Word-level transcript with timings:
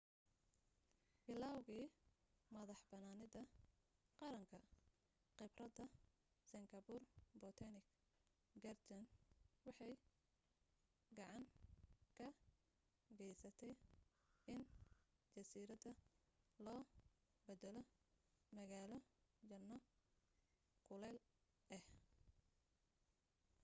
bilowgii 1.25 1.85
madaxbanaanida 2.55 3.41
qaranka 4.19 4.57
khibradda 5.37 5.85
singapore 6.49 7.05
botanic 7.43 7.85
gardens 8.63 9.09
waxay 9.65 9.93
gacan 11.17 11.43
ka 12.17 12.27
gaysatay 13.19 13.73
in 14.53 14.61
jasiiradda 15.35 15.91
loo 16.65 16.81
beddelo 17.47 17.81
magaalo 18.57 18.97
janno 19.49 19.75
kuleyl 20.87 21.17
ah 21.77 21.83